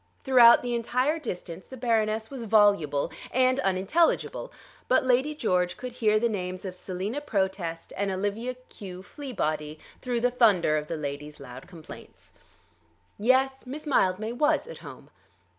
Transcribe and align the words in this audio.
Throughout 0.23 0.63
the 0.63 0.75
whole 0.81 1.19
distance 1.19 1.67
the 1.67 1.77
Baroness 1.77 2.31
was 2.31 2.45
voluble 2.45 3.11
and 3.29 3.59
unintelligible; 3.59 4.51
but 4.87 5.05
Lady 5.05 5.35
George 5.35 5.77
could 5.77 5.91
hear 5.91 6.17
the 6.17 6.27
names 6.27 6.65
of 6.65 6.73
Selina 6.73 7.21
Protest 7.21 7.93
and 7.95 8.09
Olivia 8.09 8.55
Q. 8.55 9.03
Fleabody 9.03 9.77
through 10.01 10.21
the 10.21 10.31
thunder 10.31 10.75
of 10.75 10.87
the 10.87 10.97
lady's 10.97 11.39
loud 11.39 11.67
complaints. 11.67 12.31
Yes, 13.19 13.67
Miss 13.67 13.85
Mildmay 13.85 14.31
was 14.31 14.65
at 14.65 14.79
home. 14.79 15.11